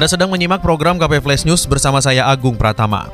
[0.00, 3.12] Anda sedang menyimak program KP Flash News bersama saya Agung Pratama.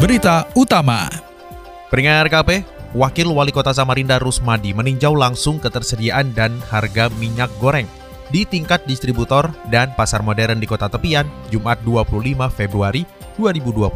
[0.00, 1.12] Berita utama.
[1.92, 2.64] Peringat KP,
[2.96, 7.84] Wakil Wali Kota Samarinda Rusmadi meninjau langsung ketersediaan dan harga minyak goreng
[8.32, 13.04] di tingkat distributor dan pasar modern di Kota Tepian Jumat 25 Februari
[13.36, 13.92] 2022.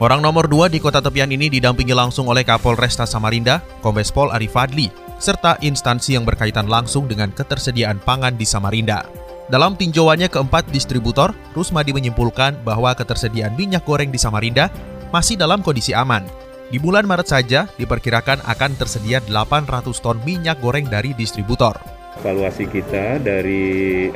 [0.00, 4.56] Orang nomor dua di Kota Tepian ini didampingi langsung oleh Kapolresta Samarinda, Kombes Pol Arif
[4.56, 4.88] Fadli,
[5.20, 9.04] serta instansi yang berkaitan langsung dengan ketersediaan pangan di Samarinda.
[9.52, 14.72] Dalam tinjauannya keempat distributor, Rusmadi menyimpulkan bahwa ketersediaan minyak goreng di Samarinda
[15.12, 16.24] masih dalam kondisi aman.
[16.70, 21.74] Di bulan Maret saja diperkirakan akan tersedia 800 ton minyak goreng dari distributor.
[22.22, 24.06] Evaluasi kita dari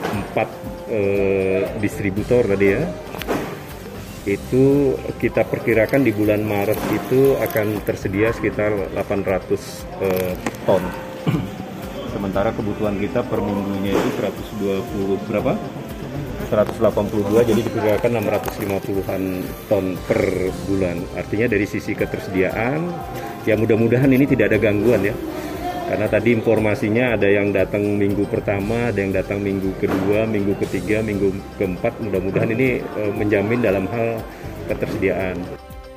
[0.00, 0.48] empat
[0.88, 2.82] eh, distributor tadi ya,
[4.22, 9.58] itu kita perkirakan di bulan Maret itu akan tersedia sekitar 800
[10.02, 10.82] eh, ton.
[12.14, 14.10] Sementara kebutuhan kita per minggunya itu
[14.62, 15.58] 120 berapa?
[16.52, 19.22] 182 jadi diperkirakan 650-an
[19.72, 20.20] ton per
[20.68, 21.00] bulan.
[21.16, 22.84] Artinya dari sisi ketersediaan
[23.48, 25.14] ya mudah-mudahan ini tidak ada gangguan ya.
[25.92, 31.04] Karena tadi informasinya ada yang datang minggu pertama, ada yang datang minggu kedua, minggu ketiga,
[31.04, 32.00] minggu keempat.
[32.00, 34.24] Mudah-mudahan ini e, menjamin dalam hal
[34.72, 35.36] ketersediaan.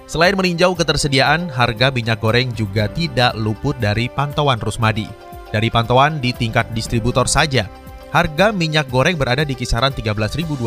[0.03, 5.07] Selain meninjau ketersediaan, harga minyak goreng juga tidak luput dari pantauan Rusmadi.
[5.55, 7.71] Dari pantauan di tingkat distributor saja,
[8.11, 10.59] harga minyak goreng berada di kisaran 13.200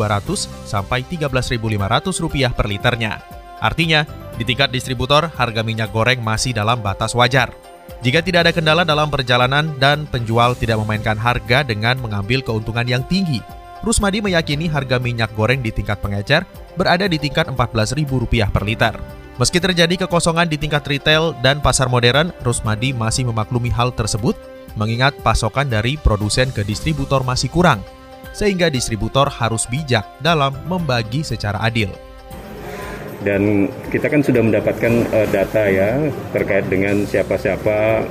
[0.65, 1.53] sampai 13.500
[2.17, 3.21] rupiah per liternya.
[3.61, 4.09] Artinya,
[4.41, 7.68] di tingkat distributor, harga minyak goreng masih dalam batas wajar.
[7.99, 13.03] Jika tidak ada kendala dalam perjalanan dan penjual tidak memainkan harga dengan mengambil keuntungan yang
[13.11, 13.43] tinggi,
[13.79, 16.43] Rusmadi meyakini harga minyak goreng di tingkat pengecer
[16.75, 18.95] berada di tingkat Rp14.000 per liter.
[19.39, 24.35] Meski terjadi kekosongan di tingkat retail dan pasar modern, Rusmadi masih memaklumi hal tersebut
[24.75, 27.79] mengingat pasokan dari produsen ke distributor masih kurang,
[28.35, 31.91] sehingga distributor harus bijak dalam membagi secara adil
[33.19, 35.99] dan kita kan sudah mendapatkan uh, data ya
[36.31, 38.07] terkait dengan siapa-siapa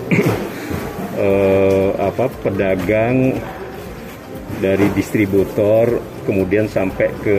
[1.16, 3.32] uh, apa pedagang
[4.60, 7.38] dari distributor kemudian sampai ke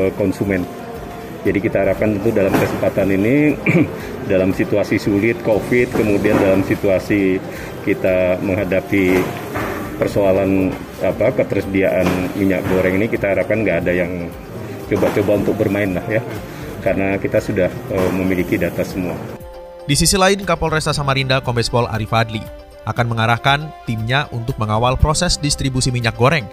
[0.00, 0.64] uh, konsumen.
[1.38, 3.36] Jadi kita harapkan tentu dalam kesempatan ini
[4.32, 7.36] dalam situasi sulit Covid kemudian dalam situasi
[7.84, 9.20] kita menghadapi
[10.00, 14.30] persoalan apa ketersediaan minyak goreng ini kita harapkan nggak ada yang
[14.88, 16.24] coba-coba untuk bermain lah ya
[16.80, 19.14] karena kita sudah uh, memiliki data semua.
[19.88, 22.44] Di sisi lain, Kapolresta Samarinda Kombes Pol Arif Adli
[22.84, 26.48] akan mengarahkan timnya untuk mengawal proses distribusi minyak goreng.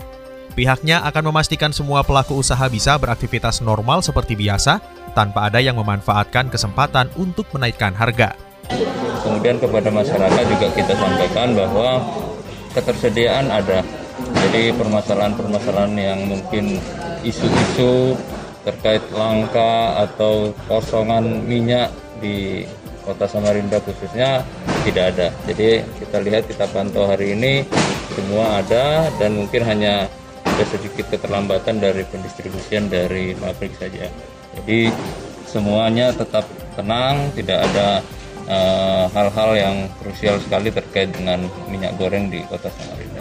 [0.56, 4.80] Pihaknya akan memastikan semua pelaku usaha bisa beraktivitas normal seperti biasa
[5.12, 8.40] tanpa ada yang memanfaatkan kesempatan untuk menaikkan harga.
[9.24, 12.00] Kemudian kepada masyarakat juga kita sampaikan bahwa
[12.72, 13.84] ketersediaan ada.
[14.48, 16.80] Jadi permasalahan-permasalahan yang mungkin
[17.26, 18.14] isu-isu
[18.66, 21.90] terkait langka atau kosongan minyak
[22.22, 22.66] di
[23.06, 24.42] kota Samarinda khususnya
[24.82, 25.28] tidak ada.
[25.46, 27.66] Jadi kita lihat kita pantau hari ini
[28.18, 30.10] semua ada dan mungkin hanya
[30.46, 34.10] ada sedikit keterlambatan dari pendistribusian dari pabrik saja.
[34.58, 34.90] Jadi
[35.46, 38.02] semuanya tetap tenang, tidak ada
[38.50, 43.15] eh, hal-hal uh, yang krusial sekali terkait dengan minyak goreng di kota Samarinda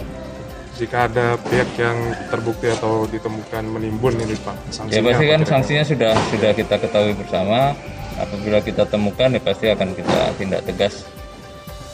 [0.75, 1.97] jika ada pihak yang
[2.29, 7.15] terbukti atau ditemukan menimbun ini Pak sanksinya ya pasti kan sanksinya sudah sudah kita ketahui
[7.15, 7.79] bersama
[8.19, 11.07] apabila kita temukan ya pasti akan kita tindak tegas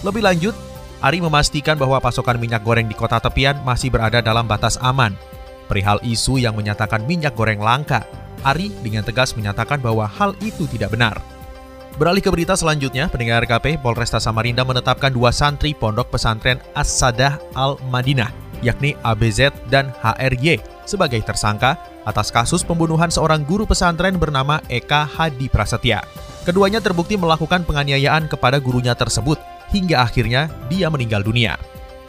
[0.00, 0.56] lebih lanjut
[1.00, 5.16] Ari memastikan bahwa pasokan minyak goreng di kota tepian masih berada dalam batas aman.
[5.64, 8.04] Perihal isu yang menyatakan minyak goreng langka,
[8.44, 11.16] Ari dengan tegas menyatakan bahwa hal itu tidak benar.
[11.96, 18.49] Beralih ke berita selanjutnya, pendengar KP Polresta Samarinda menetapkan dua santri pondok pesantren As-Sadah Al-Madinah
[18.60, 25.46] yakni ABZ dan HRY sebagai tersangka atas kasus pembunuhan seorang guru pesantren bernama Eka Hadi
[25.52, 26.02] Prasetya.
[26.42, 29.36] Keduanya terbukti melakukan penganiayaan kepada gurunya tersebut
[29.70, 31.60] hingga akhirnya dia meninggal dunia.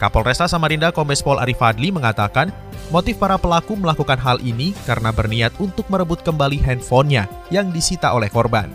[0.02, 1.62] Kapolresta Samarinda Kombes Pol Arif
[1.94, 2.50] mengatakan
[2.90, 8.26] motif para pelaku melakukan hal ini karena berniat untuk merebut kembali handphonenya yang disita oleh
[8.26, 8.66] korban.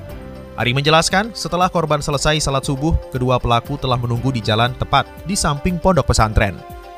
[0.57, 5.37] Ari menjelaskan, setelah korban selesai salat subuh, kedua pelaku telah menunggu di jalan tepat di
[5.37, 6.57] samping pondok pesantren.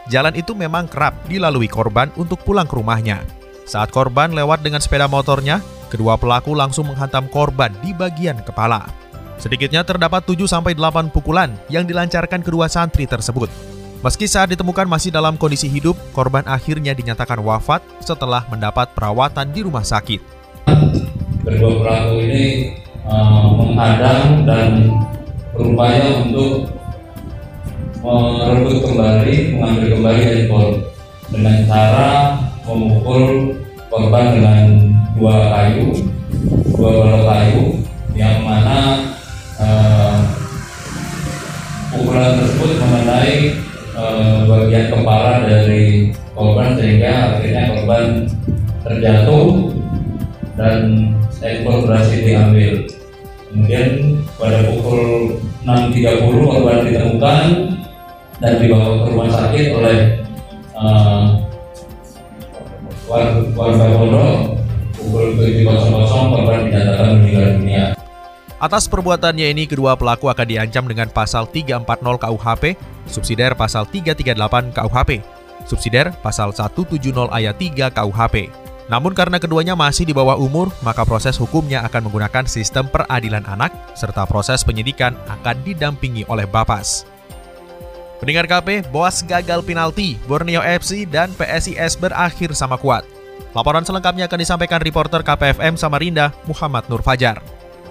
[0.10, 3.24] Jalan itu memang kerap dilalui korban untuk pulang ke rumahnya.
[3.70, 5.62] Saat korban lewat dengan sepeda motornya,
[5.94, 8.90] kedua pelaku langsung menghantam korban di bagian kepala.
[9.40, 13.48] Sedikitnya terdapat 7-8 pukulan yang dilancarkan kedua santri tersebut.
[14.00, 19.64] Meski saat ditemukan masih dalam kondisi hidup, korban akhirnya dinyatakan wafat setelah mendapat perawatan di
[19.64, 20.20] rumah sakit.
[21.44, 22.46] Kedua pelaku ini
[23.04, 24.92] uh, menghadang dan
[25.52, 26.79] berupaya untuk
[28.00, 30.74] merebut kembali, mengambil kembali handphone
[31.30, 32.10] dengan cara
[32.64, 33.24] memukul
[33.92, 34.66] korban dengan
[35.20, 35.88] dua kayu,
[36.78, 37.62] dua balok kayu,
[38.16, 38.80] yang mana
[39.60, 40.16] uh,
[41.92, 43.34] pukulan tersebut mengenai
[43.98, 48.04] uh, bagian kepala dari korban sehingga akhirnya korban
[48.88, 49.46] terjatuh
[50.56, 50.78] dan
[51.44, 52.74] handphone berhasil diambil.
[53.50, 55.34] Kemudian pada pukul
[55.66, 57.46] 6.30 korban ditemukan
[58.40, 59.98] dan dibawa ke rumah sakit oleh
[60.76, 61.44] uh,
[63.08, 63.88] warga
[64.96, 67.84] pukul 7.00 korban dinyatakan meninggal dunia.
[68.60, 71.88] Atas perbuatannya ini, kedua pelaku akan diancam dengan pasal 340
[72.20, 72.76] KUHP,
[73.08, 75.24] subsidiar pasal 338 KUHP,
[75.64, 78.52] subsidiar pasal 170 ayat 3 KUHP.
[78.92, 83.72] Namun karena keduanya masih di bawah umur, maka proses hukumnya akan menggunakan sistem peradilan anak,
[83.96, 87.08] serta proses penyidikan akan didampingi oleh Bapas.
[88.20, 93.08] Pendengar KP, Boas gagal penalti, Borneo FC dan PSIS berakhir sama kuat.
[93.56, 97.40] Laporan selengkapnya akan disampaikan reporter KPFM Samarinda, Muhammad Nur Fajar.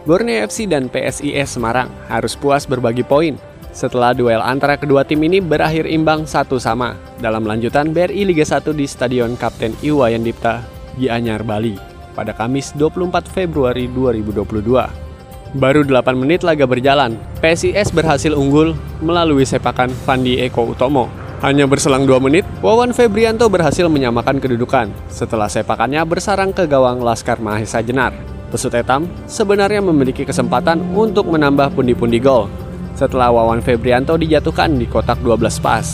[0.04, 3.40] Borneo FC dan PSIS Semarang harus puas berbagi poin
[3.72, 8.68] setelah duel antara kedua tim ini berakhir imbang satu sama dalam lanjutan BRI Liga 1
[8.76, 10.60] di Stadion Kapten Iwayan Dipta,
[11.00, 11.80] Gianyar, Bali
[12.12, 15.07] pada Kamis 24 Februari 2022.
[15.56, 21.08] Baru 8 menit laga berjalan, PSIS berhasil unggul melalui sepakan Fandi Eko Utomo.
[21.40, 27.40] Hanya berselang 2 menit, Wawan Febrianto berhasil menyamakan kedudukan setelah sepakannya bersarang ke gawang Laskar
[27.40, 28.12] Mahesa Jenar.
[28.52, 32.52] Pesut Etam sebenarnya memiliki kesempatan untuk menambah pundi-pundi gol
[32.92, 35.86] setelah Wawan Febrianto dijatuhkan di kotak 12 pas.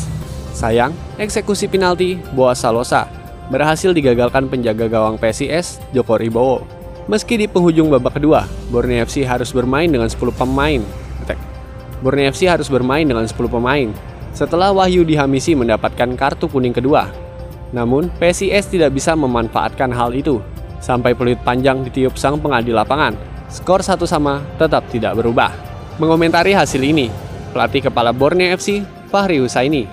[0.51, 3.06] Sayang, eksekusi penalti Boas Salosa
[3.55, 6.83] berhasil digagalkan penjaga gawang PSIS Joko Ribowo.
[7.05, 10.81] Meski di penghujung babak kedua, Borneo FC harus bermain dengan 10 pemain.
[12.01, 13.89] Borneo FC harus bermain dengan 10 pemain
[14.33, 17.12] setelah Wahyu Dihamisi mendapatkan kartu kuning kedua.
[17.77, 20.41] Namun, PSIS tidak bisa memanfaatkan hal itu.
[20.81, 23.17] Sampai peluit panjang ditiup sang pengadil lapangan,
[23.49, 25.49] skor satu sama tetap tidak berubah.
[25.97, 27.09] Mengomentari hasil ini,
[27.53, 29.89] pelatih kepala Borneo FC, Fahri Husaini,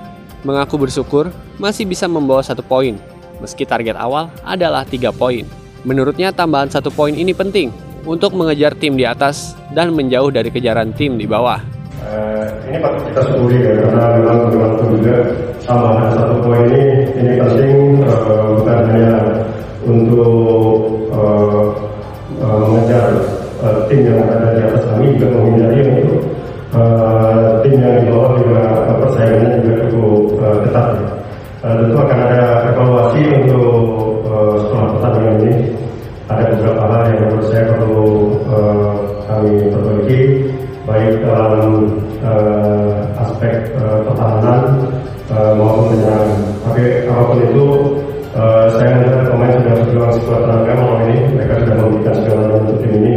[0.47, 1.29] mengaku bersyukur
[1.61, 2.97] masih bisa membawa satu poin,
[3.39, 5.60] meski target awal adalah tiga poin.
[5.81, 7.73] Menurutnya tambahan satu poin ini penting
[8.05, 11.61] untuk mengejar tim di atas dan menjauh dari kejaran tim di bawah.
[12.01, 15.15] Uh, ini patut kita syukuri ya karena memang bagaimanapun juga
[15.69, 16.83] tambahan satu poin ini
[17.13, 17.73] ini penting
[18.09, 19.13] uh, bukan hanya
[19.85, 20.73] untuk
[21.13, 21.65] uh,
[22.41, 23.05] uh, mengejar
[23.61, 26.19] uh, tim yang ada di atas kami juga menghindari untuk
[26.73, 30.89] uh, tim yang di bawah juga uh, persaingannya juga cukup uh, ketat.
[31.61, 32.41] Uh, tentu akan ada
[32.73, 33.69] evaluasi untuk
[34.25, 35.20] uh, setelah pertandingan
[36.51, 38.07] beberapa hal yang menurut saya perlu
[38.51, 38.93] uh,
[39.29, 40.21] kami perbaiki
[40.83, 41.87] baik dalam
[42.25, 44.89] uh, aspek uh, pertahanan
[45.31, 46.41] uh, maupun penyerangan.
[46.67, 47.65] Tapi apa pun itu
[48.35, 52.77] uh, saya melihat pemain sudah berjuang sekuat tenaga malam ini mereka sudah memberikan segala untuk
[52.83, 53.13] tim ini.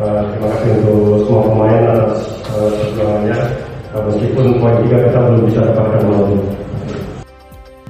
[0.00, 0.98] Uh, terima kasih untuk
[1.28, 2.14] semua pemain atas
[2.52, 3.38] uh, perjuangannya.
[3.90, 6.48] Uh, meskipun poin tiga kita belum bisa dapatkan malam ini.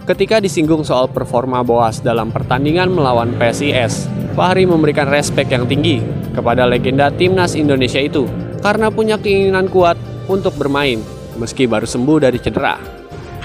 [0.00, 4.10] Ketika disinggung soal performa Boas dalam pertandingan melawan PSIS,
[4.40, 6.00] Fahri memberikan respek yang tinggi
[6.32, 8.24] kepada legenda timnas Indonesia itu
[8.64, 10.00] karena punya keinginan kuat
[10.32, 10.96] untuk bermain
[11.36, 12.80] meski baru sembuh dari cedera.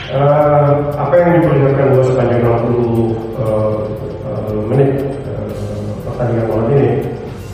[0.08, 3.12] Uh, apa yang diperlihatkan Boas sepanjang 60 uh,
[3.44, 6.88] uh, menit uh, pertandingan malam ini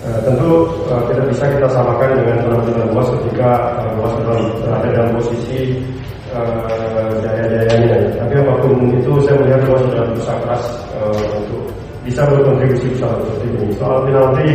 [0.05, 0.49] uh, tentu
[0.93, 5.81] uh, tidak bisa kita samakan dengan penampilan Boas ketika uh, Boas berada dalam posisi
[6.29, 8.21] uh, daya-dayanya.
[8.21, 13.21] Tapi apa pun itu saya melihat bahwa sudah berusaha keras uh, untuk bisa berkontribusi besar
[13.41, 13.73] tim ini.
[13.77, 14.49] Soal penalti,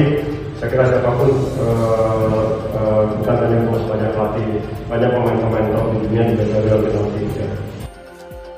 [0.59, 1.31] saya kira siapa pun
[1.63, 2.43] uh,
[2.75, 4.51] uh, bukan hanya bos banyak pelatih,
[4.91, 7.21] banyak pemain-pemain top di dunia juga gagal penalti.
[7.39, 7.47] Ya.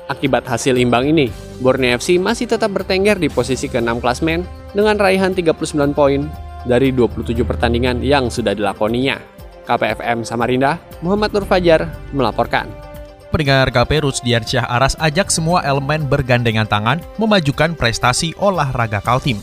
[0.09, 1.29] Akibat hasil imbang ini,
[1.61, 4.41] Borneo FC masih tetap bertengger di posisi ke-6 klasmen
[4.73, 6.25] dengan raihan 39 poin
[6.65, 9.21] dari 27 pertandingan yang sudah dilakoninya.
[9.69, 12.88] KPFM Samarinda, Muhammad Nur Fajar melaporkan.
[13.29, 19.37] Pendengar KP Rusdian Syah Aras ajak semua elemen bergandengan tangan memajukan prestasi olahraga Kaltim.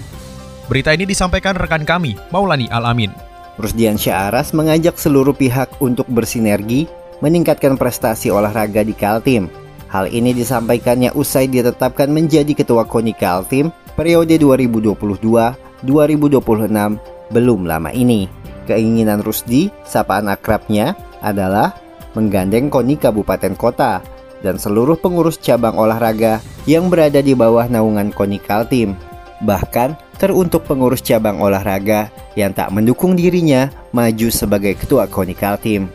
[0.66, 3.14] Berita ini disampaikan rekan kami, Maulani Alamin.
[3.62, 6.90] Rusdian Syah Aras mengajak seluruh pihak untuk bersinergi
[7.22, 9.46] meningkatkan prestasi olahraga di Kaltim.
[9.86, 15.86] Hal ini disampaikannya usai ditetapkan menjadi ketua KONI Kaltim periode 2022-2026
[17.30, 18.26] belum lama ini.
[18.66, 21.85] Keinginan Rusdi, sapaan akrabnya, adalah
[22.16, 24.00] menggandeng KONI Kabupaten Kota
[24.40, 28.96] dan seluruh pengurus cabang olahraga yang berada di bawah naungan KONI Kaltim.
[29.44, 32.08] Bahkan teruntuk pengurus cabang olahraga
[32.40, 35.92] yang tak mendukung dirinya maju sebagai ketua KONI Kaltim.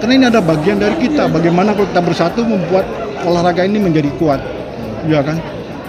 [0.00, 2.88] Karena ini ada bagian dari kita, bagaimana kalau kita bersatu membuat
[3.28, 4.40] olahraga ini menjadi kuat,
[5.04, 5.36] ya kan?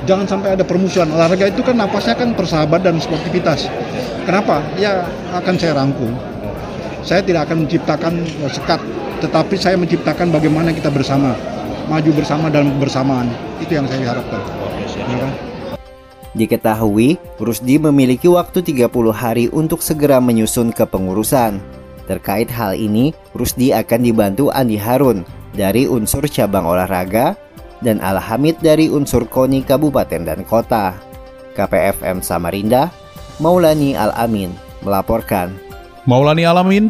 [0.07, 1.11] Jangan sampai ada permusuhan.
[1.11, 3.67] Olahraga itu kan napasnya kan persahabat dan sportivitas.
[4.23, 4.63] Kenapa?
[4.79, 5.03] Ya
[5.35, 6.15] akan saya rangkum.
[7.03, 8.13] Saya tidak akan menciptakan
[8.49, 8.79] sekat,
[9.19, 11.35] tetapi saya menciptakan bagaimana kita bersama,
[11.91, 13.27] maju bersama dalam kebersamaan.
[13.59, 14.41] Itu yang saya harapkan.
[14.87, 15.33] Ya kan?
[16.37, 21.57] Diketahui, Rusdi memiliki waktu 30 hari untuk segera menyusun kepengurusan.
[22.05, 27.37] Terkait hal ini, Rusdi akan dibantu Andi Harun dari unsur cabang olahraga
[27.81, 30.95] dan Alhamid dari unsur KONI Kabupaten dan Kota.
[31.57, 32.93] KPFM Samarinda,
[33.41, 35.51] Maulani Al-Amin melaporkan.
[36.07, 36.89] Maulani Alamin,